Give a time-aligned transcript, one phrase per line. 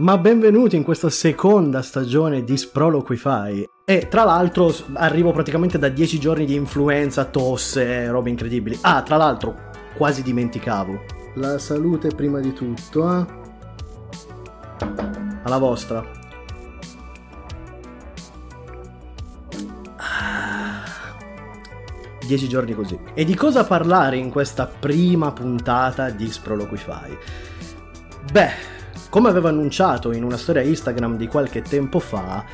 [0.00, 3.68] Ma benvenuti in questa seconda stagione di Sproloquify.
[3.84, 8.78] E tra l'altro arrivo praticamente da 10 giorni di influenza, tosse, robe incredibili.
[8.80, 9.54] Ah, tra l'altro,
[9.94, 11.04] quasi dimenticavo.
[11.34, 13.26] La salute prima di tutto, eh?
[15.42, 16.02] Alla vostra.
[19.96, 20.82] Ah.
[22.26, 22.98] Dieci giorni così.
[23.12, 27.18] E di cosa parlare in questa prima puntata di Sproloquify?
[28.32, 28.79] Beh,
[29.10, 32.44] come avevo annunciato in una storia Instagram di qualche tempo fa,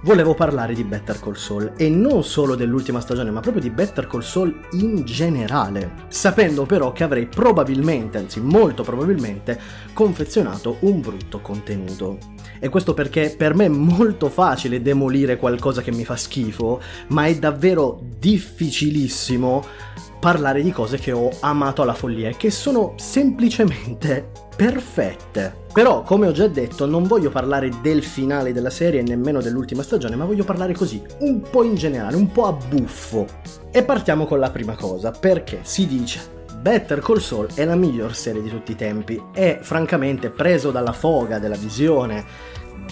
[0.00, 4.06] volevo parlare di Better Call Saul e non solo dell'ultima stagione, ma proprio di Better
[4.06, 9.60] Call Saul in generale, sapendo però che avrei probabilmente, anzi molto probabilmente,
[9.92, 12.18] confezionato un brutto contenuto.
[12.58, 17.26] E questo perché per me è molto facile demolire qualcosa che mi fa schifo, ma
[17.26, 19.92] è davvero difficilissimo
[20.24, 25.64] parlare di cose che ho amato alla follia e che sono semplicemente perfette.
[25.70, 29.82] Però, come ho già detto, non voglio parlare del finale della serie e nemmeno dell'ultima
[29.82, 33.26] stagione, ma voglio parlare così, un po' in generale, un po' a buffo.
[33.70, 36.20] E partiamo con la prima cosa, perché si dice
[36.58, 40.92] Better Call Saul è la miglior serie di tutti i tempi e francamente preso dalla
[40.92, 42.24] foga della visione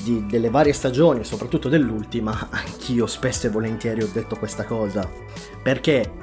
[0.02, 5.08] di, delle varie stagioni, soprattutto dell'ultima, anch'io spesso e volentieri ho detto questa cosa,
[5.62, 6.21] perché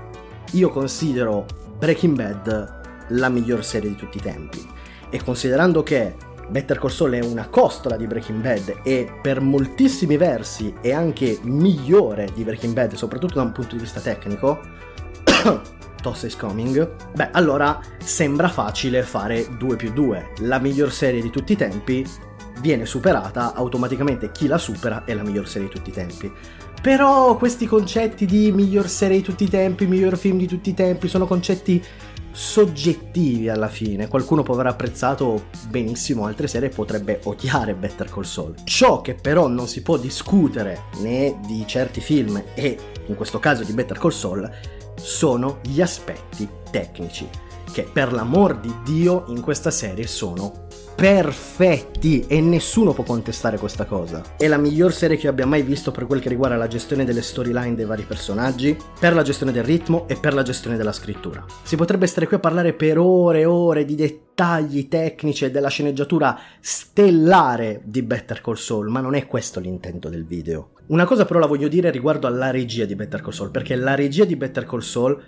[0.51, 1.45] io considero
[1.77, 4.67] Breaking Bad la miglior serie di tutti i tempi.
[5.09, 6.15] E considerando che
[6.49, 11.39] Better Call Saul è una costola di Breaking Bad e per moltissimi versi è anche
[11.43, 14.59] migliore di Breaking Bad, soprattutto da un punto di vista tecnico,
[16.01, 21.29] Toss is coming, beh allora sembra facile fare 2 più 2, la miglior serie di
[21.29, 22.07] tutti i tempi
[22.61, 24.31] viene superata, automaticamente.
[24.31, 26.31] Chi la supera è la miglior serie di tutti i tempi.
[26.81, 30.73] Però questi concetti di miglior serie di tutti i tempi, miglior film di tutti i
[30.73, 31.83] tempi, sono concetti
[32.31, 34.07] soggettivi alla fine.
[34.07, 38.55] Qualcuno può aver apprezzato benissimo altre serie e potrebbe odiare Better Call Saul.
[38.63, 42.77] Ciò che però non si può discutere né di certi film e
[43.07, 44.49] in questo caso di Better Call Saul
[44.95, 47.27] sono gli aspetti tecnici
[47.71, 50.67] che per l'amor di Dio in questa serie sono
[50.99, 54.21] perfetti e nessuno può contestare questa cosa.
[54.35, 57.21] È la miglior serie che abbia mai visto per quel che riguarda la gestione delle
[57.21, 61.45] storyline dei vari personaggi, per la gestione del ritmo e per la gestione della scrittura.
[61.63, 65.69] Si potrebbe stare qui a parlare per ore e ore di dettagli tecnici e della
[65.69, 70.71] sceneggiatura stellare di Better Call Saul, ma non è questo l'intento del video.
[70.87, 73.95] Una cosa però la voglio dire riguardo alla regia di Better Call Saul, perché la
[73.95, 75.23] regia di Better Call Saul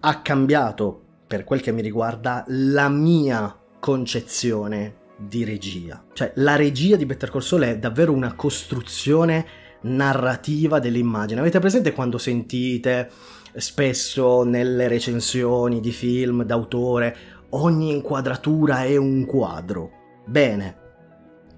[0.00, 3.54] ha cambiato, per quel che mi riguarda, la mia
[3.84, 6.02] concezione di regia.
[6.14, 9.44] Cioè, la regia di Better Call Saul è davvero una costruzione
[9.82, 11.40] narrativa dell'immagine.
[11.40, 13.10] Avete presente quando sentite
[13.56, 17.14] spesso nelle recensioni di film d'autore
[17.50, 19.90] ogni inquadratura è un quadro?
[20.24, 20.76] Bene.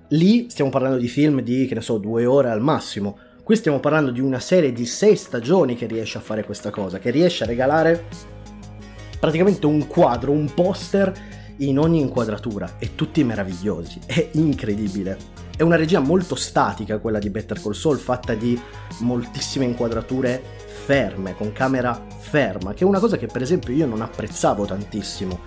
[0.09, 3.19] Lì stiamo parlando di film di, che ne so, due ore al massimo.
[3.45, 6.99] Qui stiamo parlando di una serie di sei stagioni che riesce a fare questa cosa,
[6.99, 8.07] che riesce a regalare
[9.21, 15.17] praticamente un quadro, un poster in ogni inquadratura e tutti meravigliosi, è incredibile.
[15.56, 18.61] È una regia molto statica quella di Better Call Saul, fatta di
[19.00, 20.43] moltissime inquadrature
[20.84, 25.41] ferme, con camera ferma, che è una cosa che per esempio io non apprezzavo tantissimo,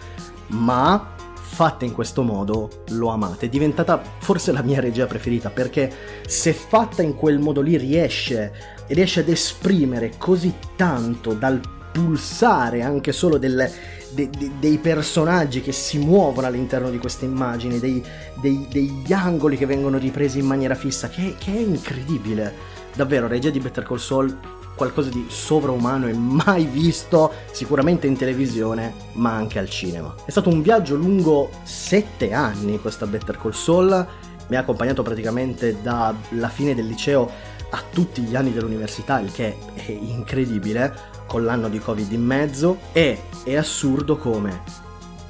[0.47, 1.15] ma
[1.59, 5.91] fatta in questo modo l'ho amata, è diventata forse la mia regia preferita perché
[6.25, 8.51] se fatta in quel modo lì riesce,
[8.87, 11.59] riesce ad esprimere così tanto dal
[11.91, 13.69] pulsare anche solo del,
[14.11, 18.03] de, de, dei personaggi che si muovono all'interno di queste immagini, dei,
[18.39, 22.77] dei, degli angoli che vengono ripresi in maniera fissa, che, che, è incredibile.
[22.93, 24.37] Davvero, regia di Better Call Saul,
[24.75, 30.15] qualcosa di sovraumano e mai visto, sicuramente in televisione, ma anche al cinema.
[30.25, 34.07] È stato un viaggio lungo sette anni questa Better Call Saul,
[34.47, 37.29] mi ha accompagnato praticamente dalla fine del liceo
[37.71, 42.79] a tutti gli anni dell'università, il che è incredibile con l'anno di Covid in mezzo
[42.91, 44.61] e è assurdo come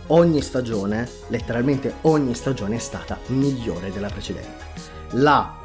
[0.08, 4.66] ogni stagione, letteralmente ogni stagione è stata migliore della precedente.
[5.12, 5.58] La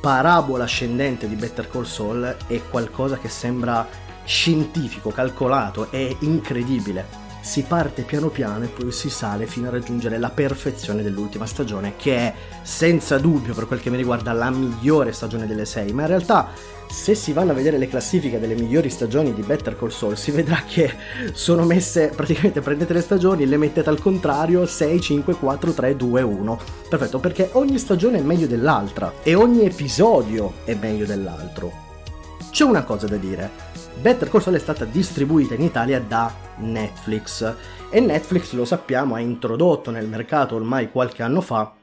[0.00, 3.86] parabola ascendente di Better Call Saul è qualcosa che sembra
[4.24, 10.16] scientifico, calcolato, è incredibile si parte piano piano e poi si sale fino a raggiungere
[10.16, 15.12] la perfezione dell'ultima stagione, che è senza dubbio per quel che mi riguarda la migliore
[15.12, 16.50] stagione delle sei, ma in realtà
[16.88, 20.30] se si vanno a vedere le classifiche delle migliori stagioni di Better Call Saul si
[20.30, 20.94] vedrà che
[21.32, 26.22] sono messe, praticamente prendete le stagioni, le mettete al contrario 6, 5, 4, 3, 2,
[26.22, 26.60] 1.
[26.88, 31.90] Perfetto, perché ogni stagione è meglio dell'altra e ogni episodio è meglio dell'altro.
[32.50, 33.50] C'è una cosa da dire,
[34.00, 37.54] Better Call Saul è stata distribuita in Italia da Netflix
[37.90, 41.76] e Netflix lo sappiamo ha introdotto nel mercato ormai qualche anno fa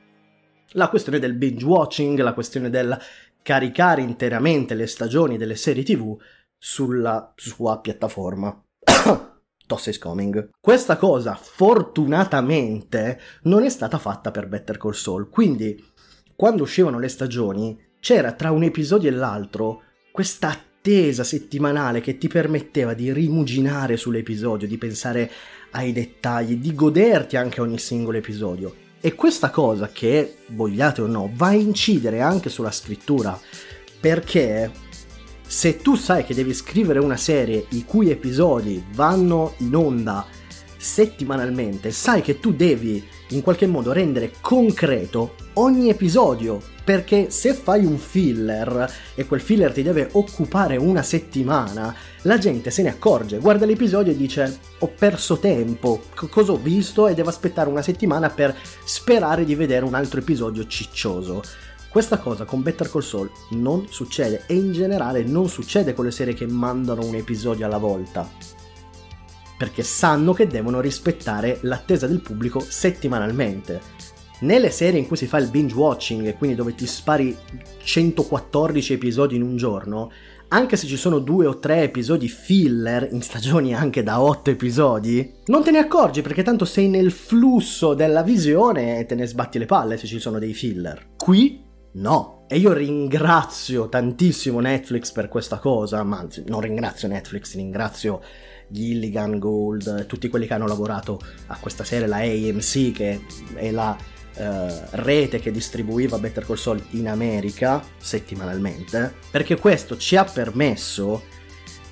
[0.72, 2.98] La questione del binge watching, la questione del
[3.42, 6.18] caricare interamente le stagioni delle serie tv
[6.58, 8.64] sulla sua piattaforma.
[9.66, 10.50] Toss is coming.
[10.60, 15.82] Questa cosa, fortunatamente, non è stata fatta per Better Call Saul, quindi
[16.36, 22.30] quando uscivano le stagioni c'era tra un episodio e l'altro questa attesa settimanale che ti
[22.30, 25.30] permetteva di rimuginare sull'episodio, di pensare
[25.72, 28.74] ai dettagli, di goderti anche ogni singolo episodio.
[29.02, 33.40] E questa cosa che, vogliate o no, va a incidere anche sulla scrittura,
[34.00, 34.72] perché
[35.46, 40.26] se tu sai che devi scrivere una serie i cui episodi vanno in onda
[40.78, 47.86] settimanalmente, sai che tu devi in qualche modo rendere concreto ogni episodio, perché se fai
[47.86, 51.94] un filler e quel filler ti deve occupare una settimana,
[52.24, 56.58] la gente se ne accorge, guarda l'episodio e dice ho perso tempo, C- cosa ho
[56.58, 61.42] visto e devo aspettare una settimana per sperare di vedere un altro episodio ciccioso.
[61.90, 66.12] Questa cosa con Better Call Saul non succede e in generale non succede con le
[66.12, 68.30] serie che mandano un episodio alla volta.
[69.58, 74.19] Perché sanno che devono rispettare l'attesa del pubblico settimanalmente.
[74.42, 77.36] Nelle serie in cui si fa il binge watching, quindi dove ti spari
[77.84, 80.12] 114 episodi in un giorno,
[80.50, 85.32] anche se ci sono due o tre episodi filler in stagioni anche da 8 episodi,
[85.46, 89.60] non te ne accorgi perché tanto sei nel flusso della visione e te ne sbatti
[89.60, 91.10] le palle se ci sono dei filler.
[91.18, 92.46] Qui No.
[92.48, 98.22] E io ringrazio tantissimo Netflix per questa cosa, ma anzi, non ringrazio Netflix, ringrazio
[98.70, 103.22] Gilligan, Gold, tutti quelli che hanno lavorato a questa serie, la AMC, che
[103.54, 103.96] è la
[104.40, 111.24] uh, rete che distribuiva Better Call Saul in America settimanalmente, perché questo ci ha permesso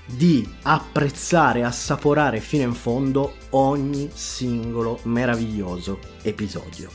[0.06, 6.90] di apprezzare assaporare fino in fondo ogni singolo meraviglioso episodio.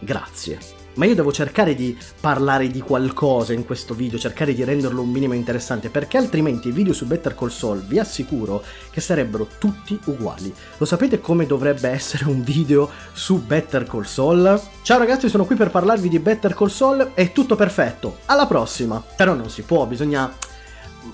[0.00, 5.02] Grazie ma io devo cercare di parlare di qualcosa in questo video, cercare di renderlo
[5.02, 9.48] un minimo interessante, perché altrimenti i video su Better Call Saul vi assicuro che sarebbero
[9.58, 10.52] tutti uguali.
[10.78, 14.60] Lo sapete come dovrebbe essere un video su Better Call Saul?
[14.82, 19.02] Ciao ragazzi, sono qui per parlarvi di Better Call Saul, è tutto perfetto, alla prossima!
[19.16, 20.32] Però non si può, bisogna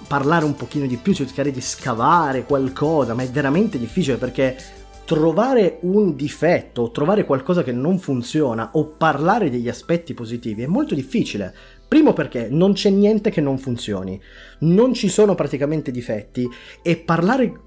[0.07, 4.57] parlare un pochino di più, cercare di scavare qualcosa, ma è veramente difficile perché
[5.05, 10.95] trovare un difetto, trovare qualcosa che non funziona o parlare degli aspetti positivi è molto
[10.95, 11.55] difficile.
[11.87, 14.21] Primo perché non c'è niente che non funzioni,
[14.61, 16.49] non ci sono praticamente difetti
[16.83, 17.61] e parlare,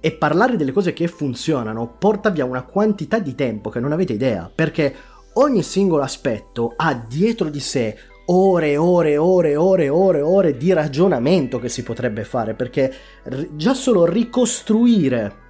[0.00, 4.12] e parlare delle cose che funzionano porta via una quantità di tempo che non avete
[4.12, 4.94] idea, perché
[5.34, 7.96] ogni singolo aspetto ha dietro di sé
[8.26, 12.92] ore ore ore ore ore ore di ragionamento che si potrebbe fare, perché
[13.54, 15.48] già solo ricostruire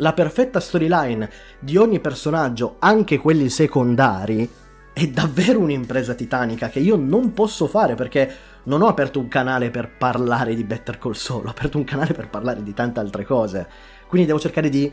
[0.00, 4.48] la perfetta storyline di ogni personaggio, anche quelli secondari,
[4.92, 9.70] è davvero un'impresa titanica che io non posso fare perché non ho aperto un canale
[9.70, 13.24] per parlare di Better Call Saul, ho aperto un canale per parlare di tante altre
[13.24, 13.68] cose.
[14.06, 14.92] Quindi devo cercare di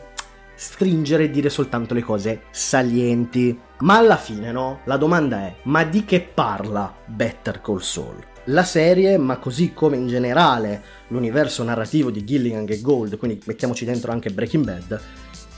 [0.54, 3.58] stringere e dire soltanto le cose salienti.
[3.80, 4.82] Ma alla fine, no?
[4.86, 8.36] La domanda è: ma di che parla Better Call Saul?
[8.50, 13.84] La serie, ma così come in generale l'universo narrativo di Gilligan e Gold, quindi mettiamoci
[13.84, 15.02] dentro anche Breaking Bad,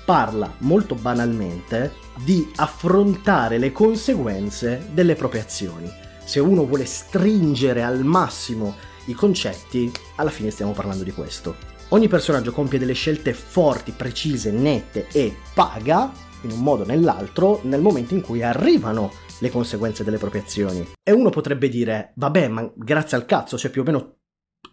[0.05, 1.91] parla molto banalmente
[2.23, 5.87] di affrontare le conseguenze delle proprie azioni.
[6.23, 11.57] Se uno vuole stringere al massimo i concetti, alla fine stiamo parlando di questo.
[11.89, 17.59] Ogni personaggio compie delle scelte forti, precise, nette e paga, in un modo o nell'altro,
[17.65, 20.87] nel momento in cui arrivano le conseguenze delle proprie azioni.
[21.03, 24.17] E uno potrebbe dire, vabbè, ma grazie al cazzo, cioè più o meno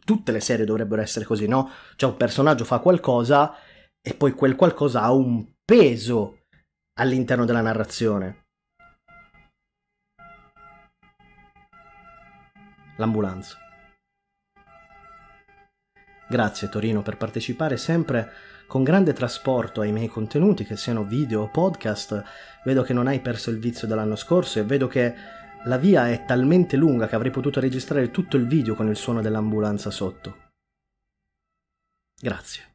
[0.05, 1.71] tutte le serie dovrebbero essere così, no?
[1.97, 3.55] Cioè un personaggio fa qualcosa
[4.01, 6.43] e poi quel qualcosa ha un peso
[6.99, 8.45] all'interno della narrazione.
[12.97, 13.59] L'ambulanza.
[16.29, 18.33] Grazie Torino per partecipare sempre
[18.67, 22.23] con grande trasporto ai miei contenuti, che siano video o podcast.
[22.67, 25.15] Vedo che non hai perso il vizio dell'anno scorso e vedo che
[25.67, 29.23] la via è talmente lunga che avrei potuto registrare tutto il video con il suono
[29.23, 30.49] dell'ambulanza sotto.
[32.21, 32.73] Grazie.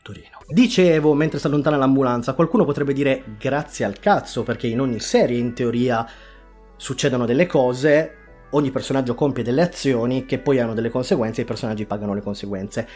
[0.00, 0.38] Torino.
[0.46, 5.38] Dicevo, mentre si allontana l'ambulanza, qualcuno potrebbe dire grazie al cazzo, perché in ogni serie
[5.38, 6.06] in teoria
[6.76, 8.14] succedono delle cose,
[8.50, 12.22] ogni personaggio compie delle azioni che poi hanno delle conseguenze e i personaggi pagano le
[12.22, 12.88] conseguenze.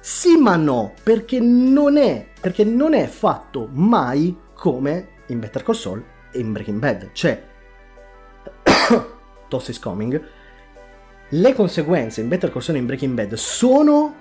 [0.00, 5.74] Sì, ma no, perché non è, perché non è fatto mai come in Better Call
[5.74, 7.10] Saul e in Breaking Bad.
[7.12, 7.42] Cioè,
[9.48, 10.22] Toss is coming.
[11.28, 14.14] Le conseguenze in Better Call Saul e in Breaking Bad sono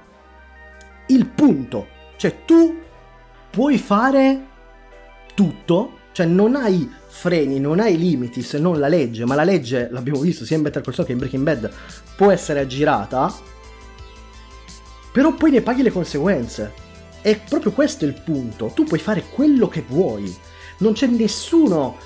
[1.08, 1.88] il punto.
[2.18, 2.82] Cioè, tu
[3.50, 4.54] puoi fare
[5.34, 9.90] tutto Cioè non hai freni, non hai limiti se non la legge, ma la legge,
[9.92, 11.70] l'abbiamo visto sia in Better Call Saul che in Breaking Bad,
[12.16, 13.36] può essere aggirata,
[15.12, 16.72] però poi ne paghi le conseguenze.
[17.22, 20.34] E proprio questo è il punto, tu puoi fare quello che vuoi,
[20.78, 21.98] non c'è nessuno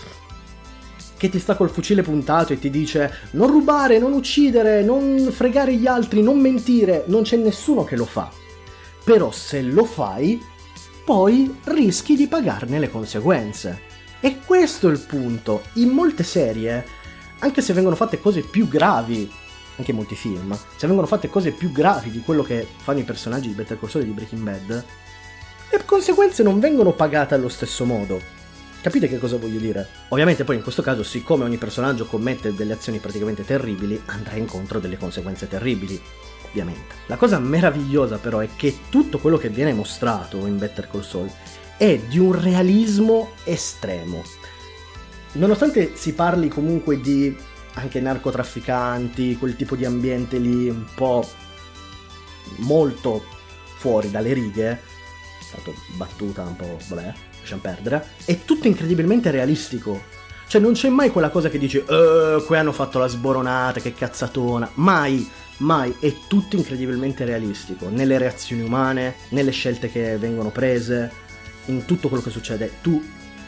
[1.18, 5.76] che ti sta col fucile puntato e ti dice non rubare, non uccidere, non fregare
[5.76, 8.32] gli altri, non mentire, non c'è nessuno che lo fa.
[9.04, 10.42] Però se lo fai,
[11.04, 13.82] poi rischi di pagarne le conseguenze.
[14.22, 15.64] E questo è il punto.
[15.74, 16.86] In molte serie,
[17.40, 19.30] anche se vengono fatte cose più gravi,
[19.76, 23.04] anche in molti film, se vengono fatte cose più gravi di quello che fanno i
[23.04, 24.86] personaggi di Better Call Saul e di Breaking Bad,
[25.72, 28.39] le conseguenze non vengono pagate allo stesso modo.
[28.82, 29.88] Capite che cosa voglio dire?
[30.10, 34.80] Ovviamente poi in questo caso, siccome ogni personaggio commette delle azioni praticamente terribili, andrà incontro
[34.80, 36.02] delle conseguenze terribili.
[36.48, 36.96] Ovviamente.
[37.08, 41.30] La cosa meravigliosa però è che tutto quello che viene mostrato in Better Call Saul
[41.78, 44.24] è di un realismo estremo.
[45.34, 47.36] Nonostante si parli comunque di
[47.74, 51.28] anche narcotrafficanti, quel tipo di ambiente lì un po'
[52.58, 53.24] molto
[53.76, 54.80] fuori dalle righe, è
[55.44, 60.18] stato battuta un po', vabbè, lasciamo perdere, è tutto incredibilmente realistico.
[60.48, 63.94] Cioè non c'è mai quella cosa che dici, eh, qui hanno fatto la sboronata, che
[63.94, 64.70] cazzatona.
[64.76, 71.12] Mai, mai, è tutto incredibilmente realistico, nelle reazioni umane, nelle scelte che vengono prese,
[71.66, 72.78] in tutto quello che succede.
[72.82, 73.04] Tu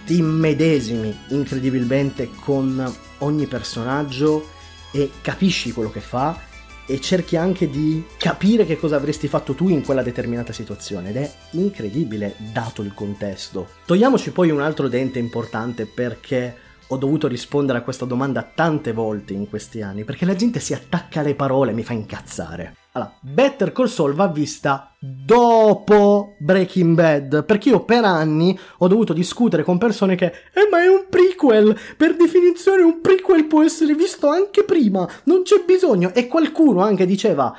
[0.05, 4.49] ti immedesimi incredibilmente con ogni personaggio
[4.91, 6.49] e capisci quello che fa
[6.85, 11.17] e cerchi anche di capire che cosa avresti fatto tu in quella determinata situazione ed
[11.17, 13.67] è incredibile dato il contesto.
[13.85, 19.31] Togliamoci poi un altro dente importante perché ho dovuto rispondere a questa domanda tante volte
[19.31, 22.75] in questi anni perché la gente si attacca alle parole mi fa incazzare.
[22.93, 29.13] Allora, Better Call Saul va vista dopo Breaking Bad, perché io per anni ho dovuto
[29.13, 33.95] discutere con persone che eh ma è un prequel, per definizione un prequel può essere
[33.95, 37.55] visto anche prima, non c'è bisogno e qualcuno anche diceva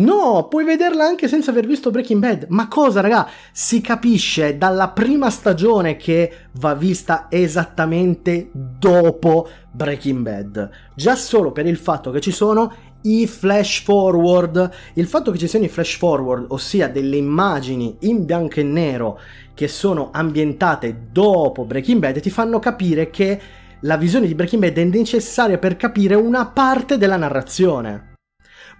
[0.00, 2.46] No, puoi vederla anche senza aver visto Breaking Bad.
[2.48, 3.28] Ma cosa, raga?
[3.52, 10.70] Si capisce dalla prima stagione che va vista esattamente dopo Breaking Bad.
[10.94, 14.70] Già solo per il fatto che ci sono i flash forward.
[14.94, 19.18] Il fatto che ci siano i flash forward, ossia delle immagini in bianco e nero
[19.52, 23.40] che sono ambientate dopo Breaking Bad, ti fanno capire che
[23.80, 28.09] la visione di Breaking Bad è necessaria per capire una parte della narrazione.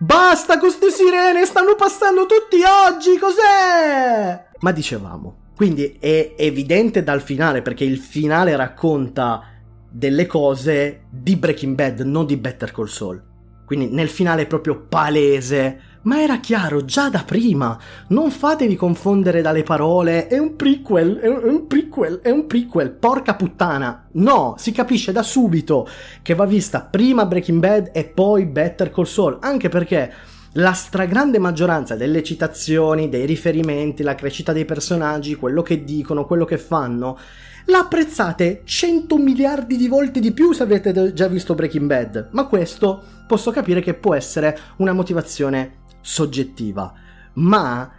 [0.02, 4.46] Basta con queste sirene, stanno passando tutti oggi, cos'è?
[4.60, 9.42] Ma dicevamo, quindi è evidente dal finale, perché il finale racconta
[9.90, 13.22] delle cose di Breaking Bad, non di Better Call Saul.
[13.66, 15.89] Quindi nel finale è proprio palese.
[16.02, 17.78] Ma era chiaro già da prima.
[18.08, 20.28] Non fatevi confondere dalle parole.
[20.28, 22.90] È un prequel, è un prequel, è un prequel.
[22.90, 24.06] Porca puttana.
[24.12, 25.86] No, si capisce da subito
[26.22, 29.38] che va vista prima Breaking Bad e poi Better Call Saul.
[29.40, 30.12] Anche perché
[30.54, 36.46] la stragrande maggioranza delle citazioni, dei riferimenti, la crescita dei personaggi, quello che dicono, quello
[36.46, 37.18] che fanno,
[37.66, 42.28] la apprezzate 100 miliardi di volte di più se avete già visto Breaking Bad.
[42.32, 46.92] Ma questo posso capire che può essere una motivazione soggettiva,
[47.34, 47.90] ma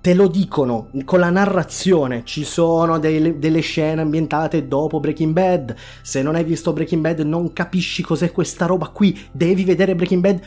[0.00, 2.22] te lo dicono con la narrazione.
[2.24, 5.74] Ci sono delle, delle, scene ambientate dopo Breaking Bad.
[6.02, 9.18] Se non hai visto Breaking Bad, non capisci cos'è questa roba qui.
[9.32, 10.40] Devi vedere Breaking Bad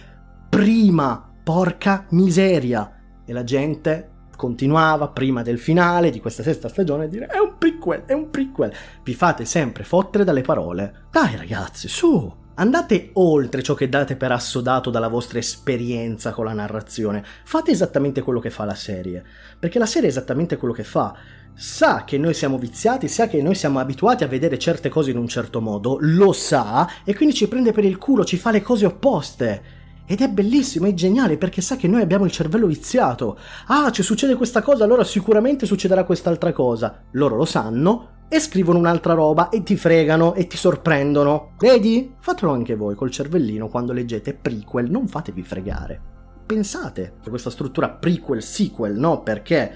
[0.50, 1.30] prima.
[1.44, 2.92] Porca miseria.
[3.26, 7.56] E la gente continuava prima del finale di questa sesta stagione a dire è un
[7.58, 8.74] prequel, è un prequel.
[9.04, 11.06] Vi fate sempre fottere dalle parole.
[11.12, 16.54] Dai ragazzi, su, Andate oltre ciò che date per assodato dalla vostra esperienza con la
[16.54, 17.24] narrazione.
[17.44, 19.26] Fate esattamente quello che fa la serie.
[19.58, 21.16] Perché la serie è esattamente quello che fa.
[21.56, 25.18] Sa che noi siamo viziati, sa che noi siamo abituati a vedere certe cose in
[25.18, 28.62] un certo modo, lo sa e quindi ci prende per il culo, ci fa le
[28.62, 29.64] cose opposte.
[30.06, 33.38] Ed è bellissimo, è geniale perché sa che noi abbiamo il cervello viziato.
[33.68, 37.04] Ah, ci succede questa cosa, allora sicuramente succederà quest'altra cosa.
[37.12, 41.52] Loro lo sanno, e scrivono un'altra roba e ti fregano e ti sorprendono.
[41.60, 42.16] Vedi?
[42.18, 46.02] Fatelo anche voi col cervellino quando leggete prequel, non fatevi fregare.
[46.44, 49.22] Pensate a questa struttura prequel-sequel, no?
[49.22, 49.72] Perché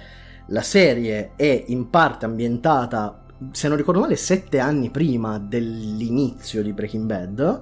[0.47, 6.73] la serie è in parte ambientata, se non ricordo male, sette anni prima dell'inizio di
[6.73, 7.61] Breaking Bad.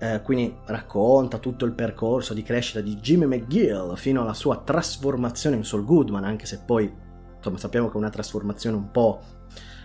[0.00, 5.54] Eh, quindi racconta tutto il percorso di crescita di Jimmy McGill fino alla sua trasformazione
[5.54, 6.92] in Saul Goodman, anche se poi
[7.36, 9.20] insomma sappiamo che è una trasformazione un po'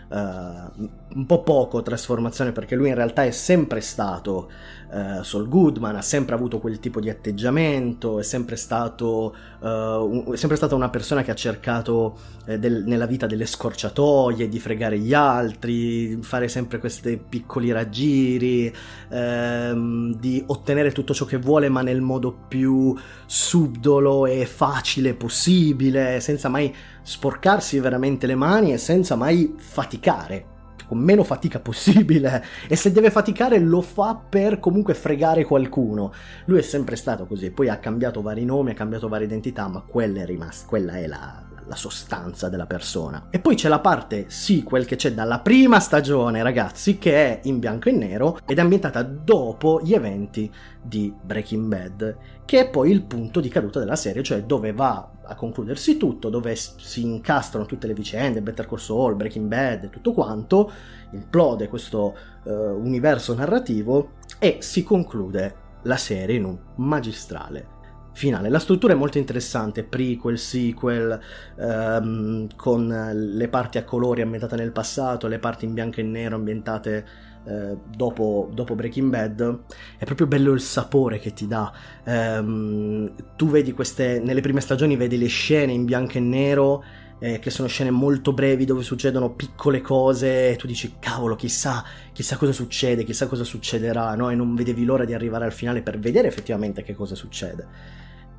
[0.09, 4.51] uh, un po' poco trasformazione perché lui in realtà è sempre stato
[4.91, 10.33] uh, Saul Goodman, ha sempre avuto quel tipo di atteggiamento, è sempre, stato, uh, un,
[10.33, 14.59] è sempre stata una persona che ha cercato eh, del, nella vita delle scorciatoie, di
[14.59, 18.73] fregare gli altri, fare sempre questi piccoli raggiri,
[19.09, 26.19] ehm, di ottenere tutto ciò che vuole ma nel modo più subdolo e facile possibile,
[26.19, 26.73] senza mai
[27.09, 30.45] sporcarsi veramente le mani e senza mai faticare
[30.87, 36.13] con meno fatica possibile e se deve faticare lo fa per comunque fregare qualcuno.
[36.45, 39.81] Lui è sempre stato così, poi ha cambiato vari nomi, ha cambiato varie identità, ma
[39.81, 43.27] quella è rimasta, quella è la, la sostanza della persona.
[43.29, 47.59] E poi c'è la parte sequel che c'è dalla prima stagione, ragazzi, che è in
[47.59, 52.89] bianco e nero ed è ambientata dopo gli eventi di Breaking Bad, che è poi
[52.91, 57.67] il punto di caduta della serie, cioè dove va a concludersi tutto, dove si incastrano
[57.67, 60.71] tutte le vicende, Better Call Saul, Breaking Bad tutto quanto,
[61.11, 67.77] implode questo uh, universo narrativo e si conclude la serie in un magistrale
[68.19, 68.49] finale.
[68.49, 71.17] La struttura è molto interessante, prequel, sequel,
[71.55, 76.35] um, con le parti a colori ambientate nel passato, le parti in bianco e nero
[76.35, 77.05] ambientate
[77.45, 79.59] uh, dopo, dopo, Breaking Bad.
[79.97, 81.71] È proprio bello il sapore che ti dà.
[82.03, 86.83] Um, tu vedi queste, nelle prime stagioni vedi le scene in bianco e nero.
[87.21, 91.83] Eh, che sono scene molto brevi dove succedono piccole cose e tu dici cavolo chissà,
[92.13, 94.29] chissà cosa succede, chissà cosa succederà no?
[94.29, 97.67] e non vedevi l'ora di arrivare al finale per vedere effettivamente che cosa succede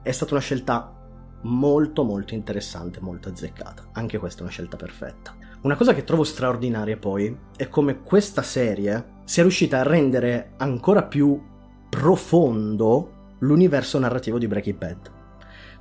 [0.02, 0.95] è stata una scelta
[1.42, 3.90] molto molto interessante, molto azzeccata.
[3.92, 5.35] Anche questa è una scelta perfetta.
[5.62, 11.04] Una cosa che trovo straordinaria poi è come questa serie sia riuscita a rendere ancora
[11.04, 11.40] più
[11.88, 15.11] profondo l'universo narrativo di Breaking Bad.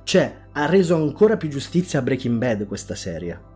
[0.02, 3.48] Cioè, ha reso ancora più giustizia a Breaking Bad questa serie.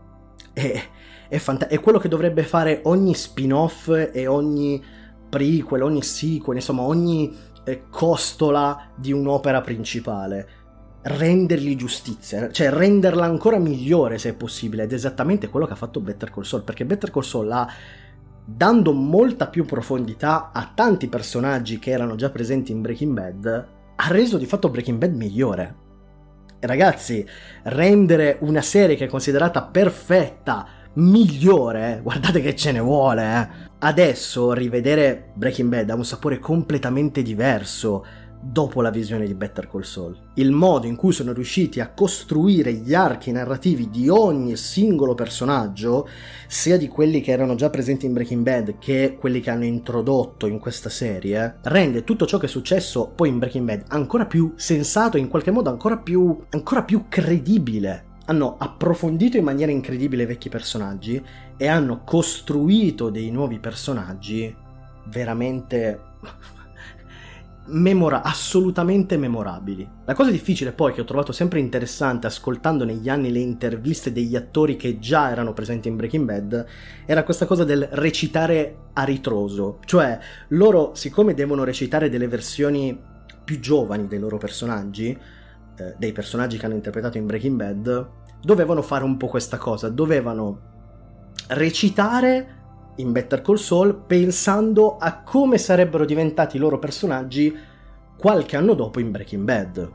[0.53, 0.81] E,
[1.29, 4.83] è, fant- è quello che dovrebbe fare ogni spin-off e ogni
[5.29, 7.35] prequel, ogni sequel, insomma ogni
[7.89, 10.49] costola di un'opera principale.
[11.03, 15.77] Rendergli giustizia, cioè renderla ancora migliore se è possibile, ed è esattamente quello che ha
[15.77, 17.69] fatto Better Call Saul, perché Better Call Saul ha
[18.47, 24.09] dando molta più profondità a tanti personaggi che erano già presenti in Breaking Bad, ha
[24.09, 25.77] reso di fatto Breaking Bad migliore.
[26.59, 27.27] E ragazzi,
[27.65, 33.49] rendere una serie che è considerata perfetta migliore, guardate che ce ne vuole, eh.
[33.79, 38.05] Adesso rivedere Breaking Bad ha un sapore completamente diverso
[38.45, 40.17] dopo la visione di Better Call Saul.
[40.35, 46.07] Il modo in cui sono riusciti a costruire gli archi narrativi di ogni singolo personaggio,
[46.47, 50.47] sia di quelli che erano già presenti in Breaking Bad che quelli che hanno introdotto
[50.47, 54.53] in questa serie, rende tutto ciò che è successo poi in Breaking Bad ancora più
[54.57, 60.27] sensato, in qualche modo ancora più, ancora più credibile hanno approfondito in maniera incredibile i
[60.27, 61.23] vecchi personaggi
[61.57, 64.55] e hanno costruito dei nuovi personaggi
[65.07, 66.01] veramente
[67.67, 69.89] memora- assolutamente memorabili.
[70.05, 74.37] La cosa difficile poi che ho trovato sempre interessante ascoltando negli anni le interviste degli
[74.37, 76.67] attori che già erano presenti in Breaking Bad
[77.07, 82.99] era questa cosa del recitare a ritroso, cioè loro siccome devono recitare delle versioni
[83.45, 85.17] più giovani dei loro personaggi,
[85.77, 88.09] eh, dei personaggi che hanno interpretato in Breaking Bad,
[88.43, 90.73] dovevano fare un po' questa cosa, dovevano
[91.49, 92.63] recitare
[92.97, 97.57] in Better Call Saul pensando a come sarebbero diventati i loro personaggi
[98.17, 99.93] qualche anno dopo in Breaking Bad.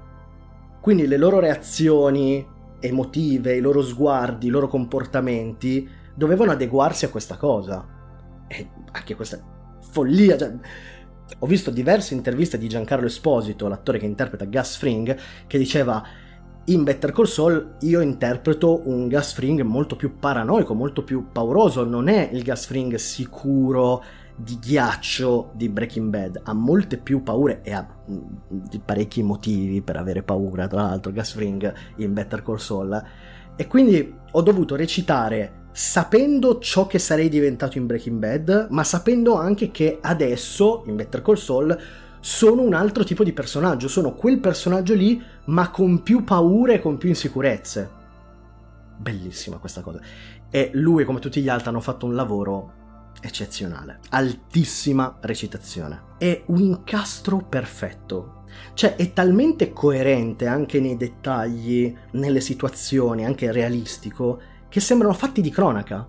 [0.82, 2.46] Quindi le loro reazioni
[2.80, 7.86] emotive, i loro sguardi, i loro comportamenti dovevano adeguarsi a questa cosa.
[8.48, 9.40] E anche questa
[9.92, 10.38] follia.
[10.38, 10.54] Cioè,
[11.38, 15.16] ho visto diverse interviste di Giancarlo Esposito, l'attore che interpreta Gus Fring,
[15.48, 16.04] che diceva
[16.66, 21.84] in Better Call Saul io interpreto un Gus Fring molto più paranoico, molto più pauroso,
[21.84, 24.04] non è il Gus Fring sicuro
[24.36, 28.22] di ghiaccio di Breaking Bad, ha molte più paure e ha mm,
[28.86, 33.04] parecchi motivi per avere paura, tra l'altro Gus Fring in Better Call Saul
[33.60, 39.36] e quindi ho dovuto recitare sapendo ciò che sarei diventato in Breaking Bad, ma sapendo
[39.36, 41.80] anche che adesso in Better Call Saul
[42.20, 46.80] sono un altro tipo di personaggio, sono quel personaggio lì, ma con più paure e
[46.82, 47.90] con più insicurezze.
[48.98, 50.02] Bellissima questa cosa.
[50.50, 52.74] E lui, come tutti gli altri, hanno fatto un lavoro
[53.22, 54.00] eccezionale.
[54.10, 56.02] Altissima recitazione.
[56.18, 58.44] È un incastro perfetto.
[58.74, 65.50] Cioè, è talmente coerente anche nei dettagli, nelle situazioni, anche realistico, che sembrano fatti di
[65.50, 66.08] cronaca.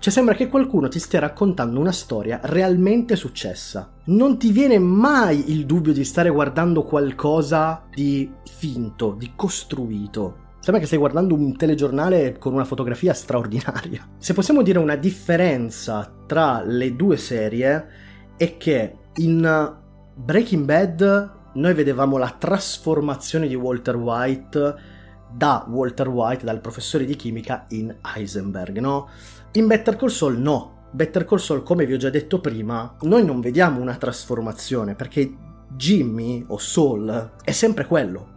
[0.00, 3.92] Cioè sembra che qualcuno ti stia raccontando una storia realmente successa.
[4.06, 10.46] Non ti viene mai il dubbio di stare guardando qualcosa di finto, di costruito.
[10.58, 14.06] Sembra che stai guardando un telegiornale con una fotografia straordinaria.
[14.18, 17.86] Se possiamo dire una differenza tra le due serie
[18.36, 19.76] è che in
[20.14, 24.74] Breaking Bad noi vedevamo la trasformazione di Walter White
[25.30, 29.08] da Walter White, dal professore di chimica, in Heisenberg, no?
[29.52, 30.76] In Better Call Saul no.
[30.90, 35.30] Better Call Saul, come vi ho già detto prima, noi non vediamo una trasformazione perché
[35.76, 38.36] Jimmy o Saul è sempre quello.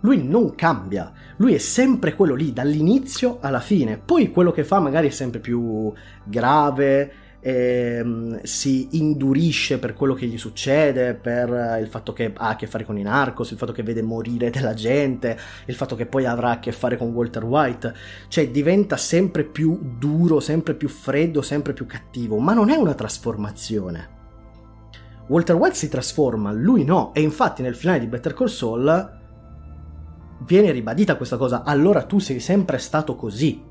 [0.00, 3.98] Lui non cambia, lui è sempre quello lì dall'inizio alla fine.
[3.98, 5.92] Poi quello che fa magari è sempre più
[6.24, 7.12] grave,
[7.44, 12.68] ehm, si indurisce per quello che gli succede, per il fatto che ha a che
[12.68, 16.24] fare con i narcos, il fatto che vede morire della gente, il fatto che poi
[16.24, 17.94] avrà a che fare con Walter White,
[18.28, 22.94] cioè diventa sempre più duro, sempre più freddo, sempre più cattivo, ma non è una
[22.94, 24.20] trasformazione.
[25.26, 29.20] Walter White si trasforma, lui no, e infatti nel finale di Better Call Saul
[30.44, 33.70] viene ribadita questa cosa, allora tu sei sempre stato così,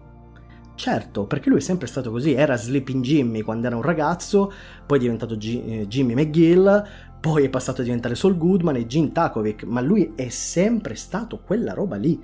[0.82, 4.52] Certo, perché lui è sempre stato così, era Sleeping Jimmy quando era un ragazzo,
[4.84, 6.84] poi è diventato G- eh, Jimmy McGill,
[7.20, 11.38] poi è passato a diventare Saul Goodman e Gene Takovic, ma lui è sempre stato
[11.46, 12.20] quella roba lì.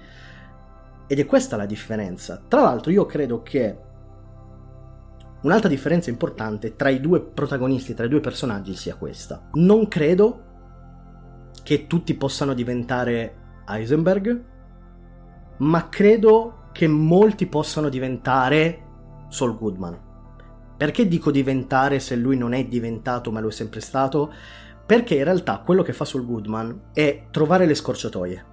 [1.06, 2.42] Ed è questa la differenza.
[2.48, 3.78] Tra l'altro io credo che
[5.42, 9.50] un'altra differenza importante tra i due protagonisti, tra i due personaggi sia questa.
[9.54, 10.46] Non credo
[11.62, 13.36] che tutti possano diventare
[13.68, 14.44] Heisenberg,
[15.58, 18.84] ma credo che molti possano diventare
[19.30, 20.00] Saul Goodman.
[20.78, 24.32] Perché dico diventare se lui non è diventato ma lo è sempre stato?
[24.86, 28.46] Perché in realtà quello che fa Saul Goodman è trovare le scorciatoie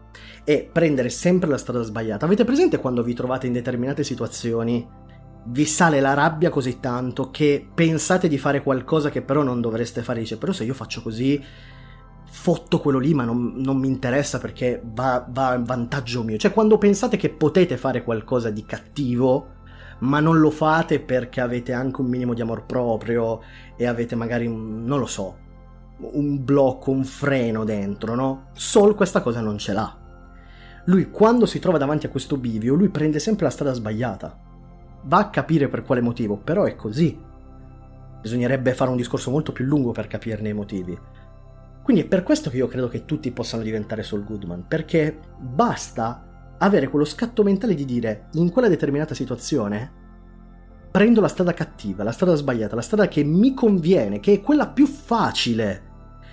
[0.43, 2.25] e prendere sempre la strada sbagliata.
[2.25, 4.89] Avete presente quando vi trovate in determinate situazioni
[5.49, 10.01] vi sale la rabbia così tanto che pensate di fare qualcosa che però non dovreste
[10.01, 11.45] fare, dice però se io faccio così
[12.35, 16.37] fotto quello lì, ma non, non mi interessa perché va, va a vantaggio mio.
[16.37, 19.53] Cioè, quando pensate che potete fare qualcosa di cattivo,
[20.01, 23.41] ma non lo fate perché avete anche un minimo di amor proprio
[23.77, 25.37] e avete magari, non lo so,
[25.99, 28.49] un blocco, un freno dentro, no?
[28.53, 29.97] Sol questa cosa non ce l'ha.
[30.87, 34.37] Lui quando si trova davanti a questo bivio, lui prende sempre la strada sbagliata.
[35.05, 37.17] Va a capire per quale motivo, però è così.
[38.21, 40.99] Bisognerebbe fare un discorso molto più lungo per capirne i motivi.
[41.85, 46.55] Quindi è per questo che io credo che tutti possano diventare Saul Goodman, perché basta
[46.57, 49.93] avere quello scatto mentale di dire in quella determinata situazione
[50.91, 54.69] prendo la strada cattiva, la strada sbagliata, la strada che mi conviene, che è quella
[54.69, 55.83] più facile,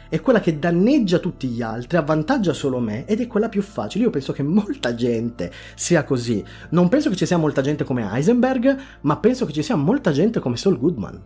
[0.07, 4.05] è quella che danneggia tutti gli altri, avvantaggia solo me ed è quella più facile.
[4.05, 6.41] Io penso che molta gente sia così.
[6.69, 10.13] Non penso che ci sia molta gente come Heisenberg, ma penso che ci sia molta
[10.13, 11.21] gente come Saul Goodman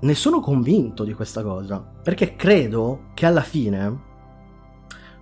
[0.00, 4.06] ne sono convinto di questa cosa, perché credo che alla fine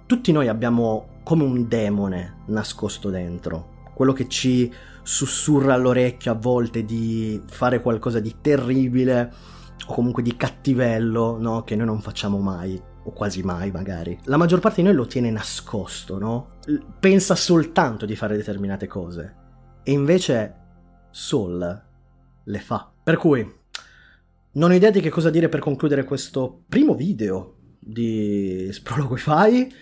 [0.06, 6.84] tutti noi abbiamo come un demone nascosto dentro, quello che ci sussurra all'orecchio a volte
[6.84, 9.32] di fare qualcosa di terribile
[9.86, 11.62] o comunque di cattivello, no?
[11.62, 14.18] Che noi non facciamo mai, o quasi mai magari.
[14.24, 16.58] La maggior parte di noi lo tiene nascosto, no?
[16.98, 19.34] Pensa soltanto di fare determinate cose.
[19.82, 20.54] E invece
[21.10, 21.82] Soul
[22.44, 22.90] le fa.
[23.02, 23.55] Per cui
[24.56, 29.74] non ho idea di che cosa dire per concludere questo primo video di Sprologo Wi-Fi.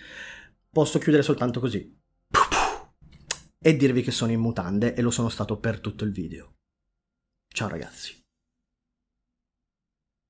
[0.69, 1.97] Posso chiudere soltanto così.
[3.57, 6.55] E dirvi che sono in mutande e lo sono stato per tutto il video.
[7.47, 8.24] Ciao ragazzi.